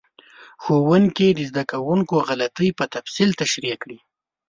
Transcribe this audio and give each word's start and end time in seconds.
ښوونکي 0.63 1.27
د 1.33 1.39
زده 1.49 1.63
کوونکو 1.71 2.15
غلطۍ 2.29 2.69
په 2.77 2.85
تفصیل 2.95 3.29
تشریح 3.41 3.75
کړې. 3.83 3.97